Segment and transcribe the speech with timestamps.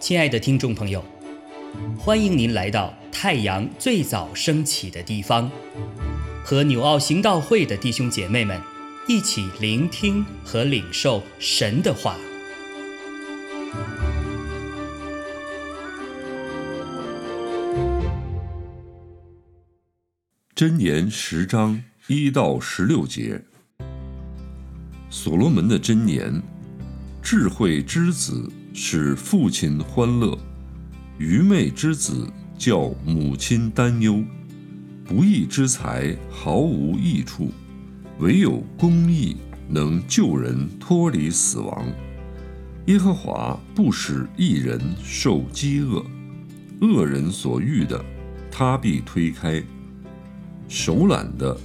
[0.00, 1.04] 亲爱的听众朋友，
[1.96, 5.48] 欢迎您来到太阳最早升起的地方，
[6.42, 8.60] 和纽奥行道会的弟兄姐妹们
[9.06, 12.16] 一起聆听和领受神的话。
[20.56, 23.42] 箴言十章一到十六节，
[25.10, 26.42] 所罗门的箴言：
[27.20, 28.50] 智慧之子。
[28.72, 30.38] 使父亲欢乐，
[31.18, 32.26] 愚昧之子
[32.56, 34.22] 叫母亲担忧，
[35.04, 37.50] 不义之财毫无益处，
[38.20, 39.36] 唯有公义
[39.68, 41.84] 能救人脱离死亡。
[42.86, 46.06] 耶和华不使一人受饥饿，
[46.80, 48.02] 恶人所欲的，
[48.52, 49.60] 他必推开。
[50.68, 51.58] 手懒的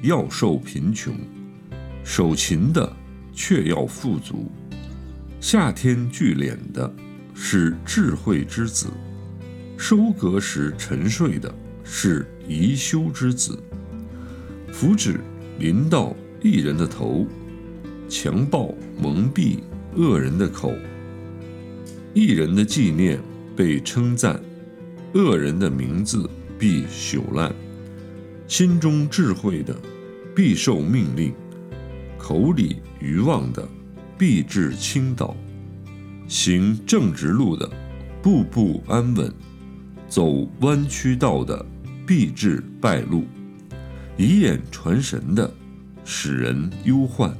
[0.00, 1.12] 要受贫穷，
[2.04, 2.90] 手勤的
[3.32, 4.50] 却要富足。
[5.40, 6.92] 夏天聚敛的
[7.34, 8.86] 是智慧之子，
[9.76, 13.58] 收割时沉睡的是宜修之子。
[14.72, 15.16] 福祉
[15.58, 17.26] 临到一人的头，
[18.08, 19.58] 强暴蒙蔽
[19.96, 20.74] 恶人的口。
[22.14, 23.18] 一人的纪念
[23.56, 24.40] 被称赞，
[25.14, 26.28] 恶人的名字
[26.58, 27.54] 必朽烂。
[28.46, 29.74] 心中智慧的
[30.36, 31.32] 必受命令，
[32.22, 33.68] 口里愚妄的。
[34.18, 35.34] 必至倾倒，
[36.28, 37.68] 行正直路的，
[38.22, 39.28] 步步安稳；
[40.08, 41.66] 走弯曲道的，
[42.06, 43.24] 必至败路。
[44.16, 45.52] 以眼传神的，
[46.04, 47.34] 使人忧患；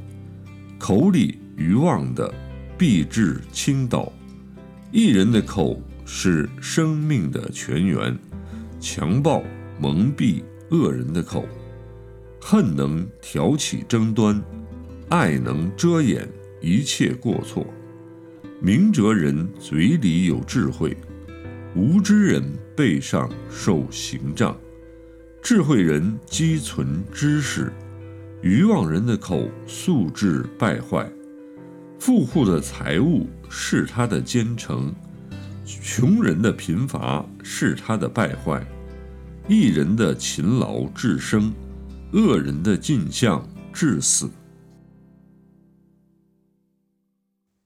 [0.76, 2.34] 口里愚妄的，
[2.76, 4.12] 必至倾倒。
[4.90, 8.18] 一人的口是生命的泉源，
[8.80, 9.40] 强暴
[9.78, 11.46] 蒙蔽恶人的口。
[12.40, 14.42] 恨能挑起争端，
[15.12, 16.26] 爱能遮掩。
[16.62, 17.66] 一切过错，
[18.62, 20.96] 明哲人嘴里有智慧，
[21.76, 22.42] 无知人
[22.74, 24.56] 背上受刑杖。
[25.42, 27.70] 智慧人积存知识，
[28.40, 31.06] 愚妄人的口素质败坏。
[31.98, 34.94] 富户的财物是他的奸臣，
[35.66, 38.66] 穷人的贫乏是他的败坏。
[39.46, 41.52] 一人的勤劳致生，
[42.12, 44.30] 恶人的进相致死。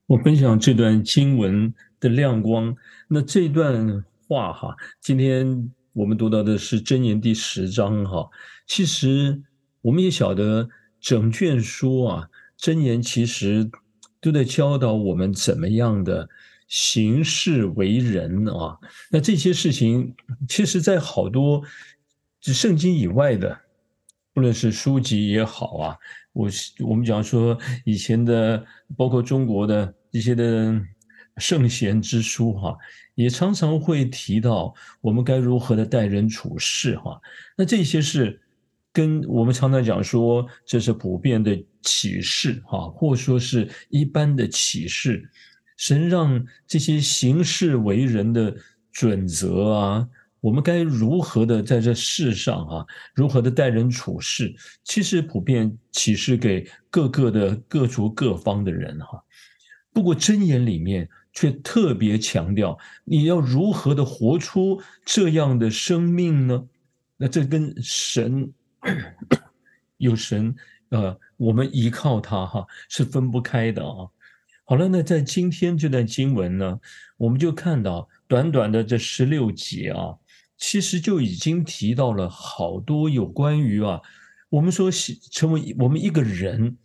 [0.07, 2.77] 我分享这段经文的亮光。
[3.09, 8.31] 那这段话哈，今天我们读到的是箴言第十章哈。
[8.69, 9.43] 其实
[9.83, 10.69] 我们也晓得，
[11.01, 13.69] 整卷书啊，箴言其实
[14.21, 16.29] 都在教导我们怎么样的
[16.69, 18.79] 行事为人啊。
[19.11, 20.15] 那这些事情，
[20.49, 21.65] 其实在好多
[22.41, 23.59] 圣经以外的，
[24.37, 25.97] 不论是书籍也好啊。
[26.35, 28.63] 我我们讲说以前的，
[28.95, 30.79] 包括中国的一些的
[31.39, 32.77] 圣贤之书哈，
[33.15, 37.19] 也常常会提到我们该如何的待人处事哈。
[37.57, 38.39] 那这些是
[38.93, 45.27] 跟我们常常讲说，这是普遍的启示哈，或说是一般的启示，
[45.79, 48.55] 神让这些行事为人的
[48.93, 50.07] 准则啊。
[50.47, 52.87] 我们该如何的在这世上啊，
[53.17, 54.55] 如何的待人处事？
[54.85, 59.21] 其实普遍启示给各个的各族各方的人哈。
[59.93, 66.65] 不过箴言里面却特别强调，你要如何的活出这样的生命呢？
[67.17, 68.53] 那这跟神
[69.97, 70.55] 有神，
[70.91, 74.07] 呃，我们依靠他哈，是分不开的啊。
[74.65, 76.79] 好了，那在今天这段经文呢，
[77.17, 80.15] 我们就看到短短的这十六节啊。
[80.57, 84.01] 其实就已经提到了好多有关于啊，
[84.49, 84.91] 我们说
[85.31, 86.77] 成为我们一个人，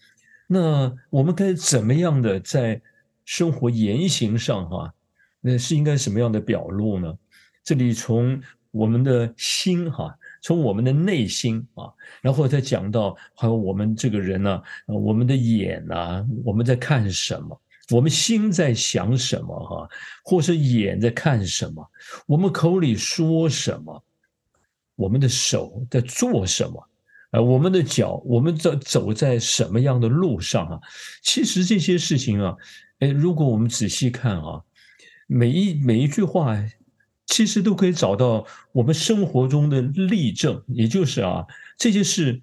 [0.48, 2.82] 那我们该怎么样的在
[3.24, 4.94] 生活言行上哈，
[5.40, 7.18] 那是应该什么样的表露呢？
[7.64, 17.62] 这里从我们的心哈，从我们的内心啊，然后再讲到还有我们这个人呢，我们的眼呐，我们在看什么？
[17.92, 19.90] 我们心在想什么哈，
[20.24, 21.86] 或是眼在看什么？
[22.26, 24.04] 我们口里说什么？
[24.96, 26.90] 我们的手在做什么？
[27.32, 30.80] 呃，我们的脚，我们在走在什么样的路上啊？
[31.22, 32.56] 其实这些事情啊，
[33.00, 34.62] 哎，如果我们仔细看啊，
[35.28, 36.58] 每一每一句话，
[37.26, 41.46] 其实都可以找到我们生活中的例证，也就是啊，
[41.78, 42.42] 这些事。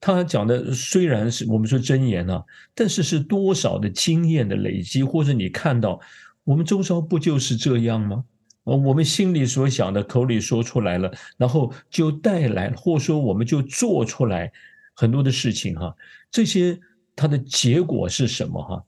[0.00, 2.42] 他讲的虽然是我们说真言啊，
[2.74, 6.00] 但是是多少的经验的累积，或者你看到
[6.42, 8.24] 我们周遭不就是这样吗？
[8.64, 14.50] 呃，我们心里所想的，口里说出来了，然后就带来，或者说我们就做出来
[14.94, 15.94] 很多的事情哈。
[16.30, 16.78] 这些
[17.14, 18.62] 它的结果是什么？
[18.62, 18.84] 哈，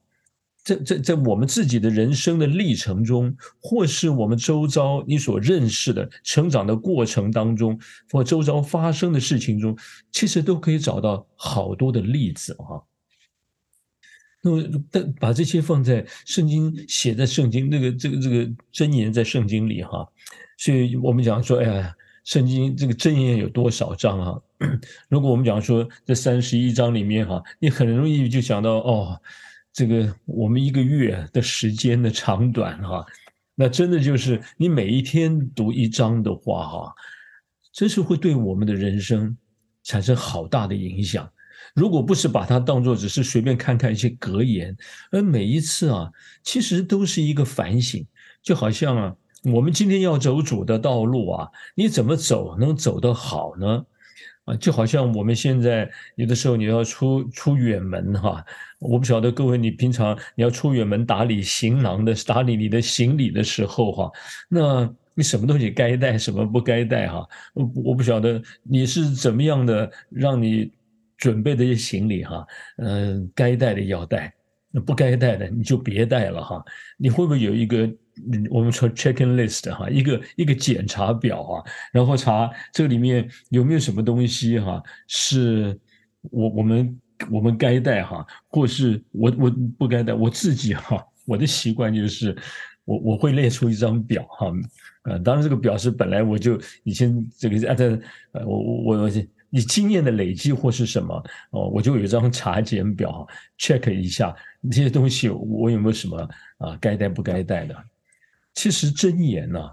[0.65, 7.79] 在在在我们自己的人生的历程中，或是我们周遭你所认识的成长的过程当中，
[8.11, 9.77] 或周遭发生的事情中，
[10.13, 12.83] 其实都可以找到好多的例子，哈。
[14.45, 20.05] 那么，但把这些放在圣经写在圣经那个这个这个箴言在圣经里哈，
[20.59, 24.41] 所以我们讲说，哎呀，圣经这个箴言有多少章啊？
[25.09, 29.21] 如果我们讲说这三十一章里面哈，你很容易就想到哦，
[29.73, 33.05] 这个我们一个月的时间的长短哈，
[33.55, 36.95] 那真的就是你每一天读一章的话哈，
[37.73, 39.37] 真是会对我们的人生
[39.83, 41.29] 产生好大的影响。
[41.75, 44.77] 如果不是把它当做只是随便看看一些格言，
[45.11, 46.11] 而每一次啊，
[46.43, 48.07] 其实都是一个反省，
[48.43, 53.87] 就好像啊，我们今天要走主的道路啊，你怎么走能走得好呢？
[54.45, 58.45] 啊，就好像我们现在有的时候你要出出远门哈，
[58.79, 64.11] 我不晓得各位你平常你要出远门打理行囊的打理你的行李的时候哈，
[64.49, 67.27] 那你什么东西该带什么不该带哈？
[67.55, 70.73] 我我不晓得你是怎么样的让你。
[71.19, 72.45] 准备的一些行李哈，
[72.79, 74.35] 嗯，该带的要带，
[74.73, 76.61] 那不该带的你就别带了哈。
[76.97, 77.89] 你会不会有一个
[78.33, 85.79] 嗯我们说 checking list 哈，一个一个检查表啊，然后查这里面有没有什么东西哈，是
[86.31, 87.01] 我我们
[87.31, 92.37] 我们该带哈，或是我我不该带，我自己哈，我的习惯就是
[92.85, 94.53] 我我会列出一张表哈，
[95.05, 97.85] 呃，当然这个表是本来我就以前这个按照
[98.33, 99.11] 呃我我我。
[99.55, 101.15] 你经验的累积或是什么
[101.51, 103.29] 哦，我就有一张查检表
[103.59, 104.35] ，check 一下
[104.71, 106.17] 这些东西，我有没有什么
[106.57, 107.77] 啊该带不该带的？
[108.55, 109.73] 其实真言呐，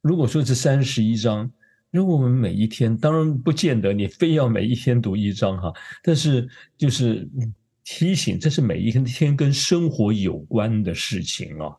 [0.00, 1.50] 如果说这三十一章，
[1.90, 5.72] 如果我们每一天，当然不见得你非要每一天读一章哈，
[6.02, 7.28] 但是就是
[7.84, 11.70] 提醒，这是每一天跟生活有关的事情啊。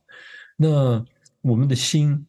[0.56, 1.04] 那
[1.42, 2.26] 我们的心，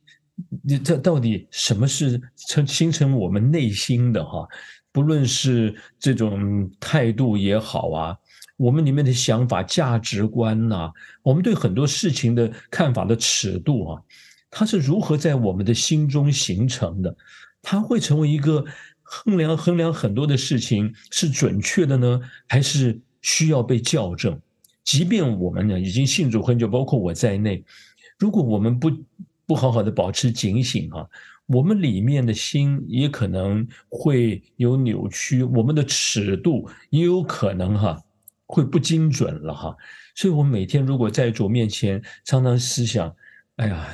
[0.65, 4.49] 你这到底什么是成形成我们内心的哈？
[4.91, 8.17] 不论是这种态度也好啊，
[8.57, 10.91] 我们里面的想法、价值观呐，
[11.23, 14.03] 我们对很多事情的看法的尺度啊，
[14.51, 17.17] 它是如何在我们的心中形成的？
[17.63, 18.65] 它会成为一个
[19.03, 24.41] 衡量衡量很多的事情是准确的呢，还是需要被校正？
[24.85, 27.65] 即便我们呢已经信主很久，包括我在内，
[28.19, 28.91] 如果我们不
[29.47, 31.07] 不好好的保持警醒啊。
[31.49, 38.03] 我们里面的心也可能会有扭曲，我们的尺度也有可能哈
[38.47, 39.77] 会不精准了哈，
[40.15, 43.15] 所以，我们每天如果在主面前常常思想，
[43.57, 43.89] 哎呀，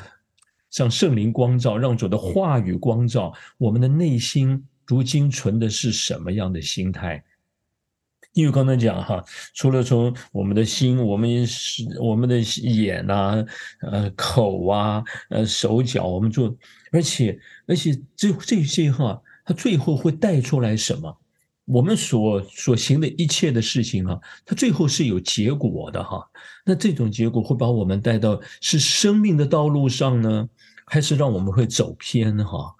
[0.76, 7.24] 让圣灵光照，让主的话语光照我们的内心，如今存的是什么样的心态？
[8.34, 9.22] 因为刚才讲哈，
[9.54, 13.44] 除了从我们的心，我们是我们的眼呐，
[13.82, 16.56] 呃，口啊，呃，手脚，我们做。
[16.92, 21.18] 而且，而且这这些哈，它最后会带出来什么？
[21.72, 26.28] 我们所所行的一切的事情啊，它最后是有结果的哈。
[26.64, 30.48] 那这种结果会把我们带到是生命的道路上呢，
[30.84, 32.74] 还是让我们会走偏哈？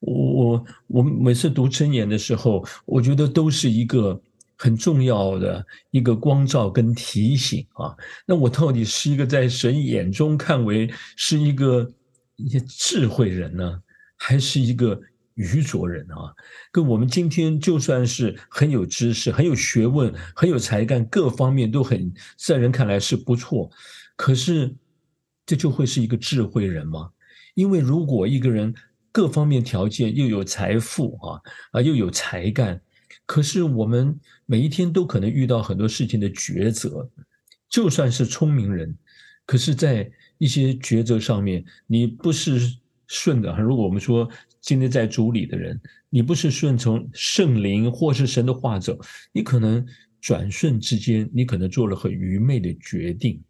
[0.00, 4.20] 我我我每次读真言的时候，我觉得都是一个
[4.56, 7.96] 很重要的一个光照跟提醒啊。
[8.26, 11.90] 那我到底是一个在神眼中看为是一个？
[12.38, 13.80] 一些智慧人呢，
[14.18, 15.00] 还是一个
[15.36, 16.34] 愚拙人啊？
[16.70, 23.70] 跟我们今天就算是很有知识、很有学问、很有才干，各方面都很在人看来是不错，
[24.16, 24.74] 可是
[25.46, 27.10] 这就会是一个智慧人吗？
[27.54, 28.74] 因为如果一个人
[29.12, 31.40] 各方面条件又有财富啊
[31.72, 32.78] 啊又有才干，
[33.24, 37.08] 可是我们每一天都可能遇到很多事情的抉择，
[37.68, 38.94] 就算是聪明人，
[39.46, 42.76] 可是，在一些抉择上面，你不是
[43.06, 43.60] 顺的哈。
[43.60, 44.28] 如果我们说
[44.60, 48.98] 今天在主里的人，你不是顺从圣灵或是神的话走，
[49.32, 49.84] 你可能
[50.20, 53.40] 转瞬之间，你可能做了很愚昧的决定，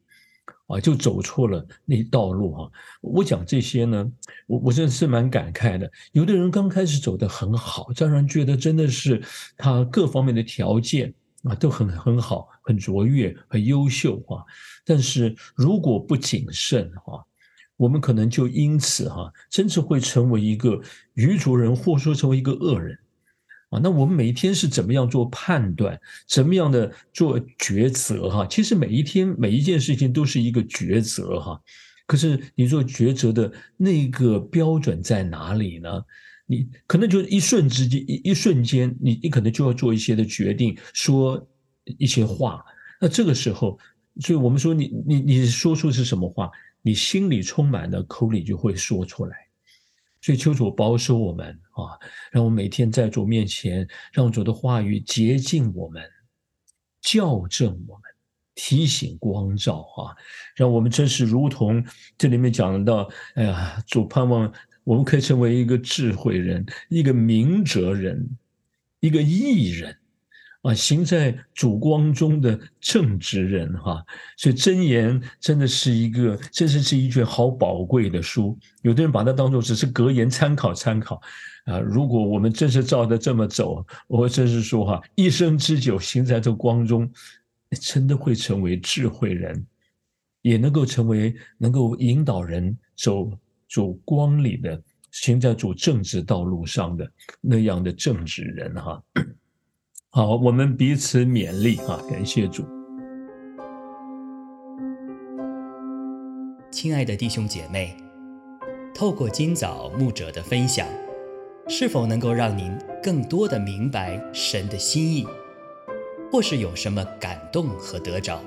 [0.67, 2.71] 啊，就走错了那道路哈。
[3.01, 4.13] 我讲这些呢，
[4.47, 5.91] 我我真的是蛮感慨的。
[6.13, 9.23] 有的人刚开始走得很好，让人觉得真的是
[9.57, 14.45] 他各方面的条件啊都很很好，很卓越，很优秀啊。
[14.85, 17.25] 但是如果不谨慎哈，
[17.77, 20.81] 我们可能就因此哈，甚至会成为一个
[21.15, 22.99] 愚拙人，或说成为一个恶人
[23.71, 23.79] 啊。
[23.83, 28.47] 那我们每一天是怎么样做判断，怎么样的做抉择哈？
[28.47, 31.61] 其实每一天每一件事情都是一个抉择哈。
[32.07, 35.91] 可是你做抉择的那个标准在哪里呢？
[36.47, 41.45] 你可能就一瞬之间，一一瞬间，你你可能就要做一些的决定，说
[41.99, 42.65] 一些话。
[43.01, 43.77] 那这个时候，
[44.21, 46.49] 所以我们说你你你说出是什么话，
[46.87, 49.37] 你心里充满了，口里就会说出来。
[50.21, 51.99] 所以求主保守我们啊，
[52.31, 56.01] 让我每天在主面前，让主的话语洁净我们，
[57.03, 58.03] 校正我们，
[58.55, 60.15] 提醒光照啊，
[60.55, 61.85] 让我们真是如同
[62.17, 64.53] 这里面讲到，哎呀，主盼望
[64.85, 68.39] 我们可以成为一个智慧人，一个明哲人，
[69.01, 69.99] 一个义人。
[70.67, 74.05] 啊，行在主光中的正直人哈，
[74.37, 78.59] 所以箴言真的是一个，真是是一卷好宝贵的书。
[78.83, 81.21] 有的人把它当做只是格言参考参考，
[81.67, 87.09] 啊，如果我们真是照着这么走，我真是说哈，一生之久行在这光中，
[87.81, 89.65] 真的会成为智慧人，
[90.43, 93.31] 也能够成为能够引导人走
[93.69, 94.83] 主光里的，
[95.13, 97.09] 行在主正直道路上的
[97.41, 99.01] 那样的正直人哈。
[100.17, 102.01] 好，我们彼此勉励啊！
[102.09, 102.65] 感谢主，
[106.71, 107.95] 亲爱的弟兄姐妹，
[108.95, 110.89] 透过今早牧者的分享，
[111.69, 115.27] 是否能够让您更多的明白神的心意，
[116.33, 118.41] 或是有什么感动和得着？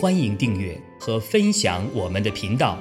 [0.00, 2.78] 欢迎订阅和分享我们的频道，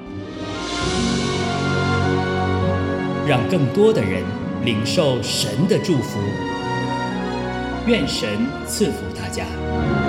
[3.27, 4.23] 让更多的人
[4.63, 6.17] 领受神的祝福。
[7.87, 10.06] 愿神赐福大家。